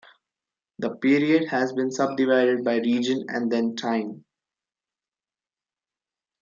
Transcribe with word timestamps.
The 0.79 0.95
period 0.95 1.49
has 1.49 1.73
been 1.73 1.91
subdivided 1.91 2.63
by 2.63 2.77
region 2.77 3.23
and 3.27 3.51
then 3.51 3.75
time. 3.75 4.25